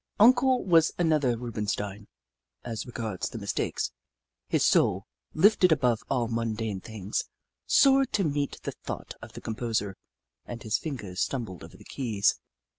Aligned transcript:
Uncle 0.19 0.65
was 0.65 0.91
another 0.97 1.37
Rubenstein, 1.37 2.07
as 2.63 2.87
regards 2.87 3.29
the 3.29 3.37
mistakes. 3.37 3.91
His 4.47 4.65
soul, 4.65 5.05
lifted 5.35 5.71
above 5.71 6.01
all 6.09 6.27
mun 6.27 6.55
dane 6.55 6.81
things, 6.81 7.25
soared 7.67 8.11
to 8.13 8.23
meet 8.23 8.59
the 8.63 8.71
thought 8.71 9.13
of 9.21 9.33
the 9.33 9.41
composer, 9.41 9.95
and 10.43 10.63
his 10.63 10.79
fingers 10.79 11.21
stumbled 11.21 11.63
over 11.63 11.77
the 11.77 11.83
keys. 11.83 12.39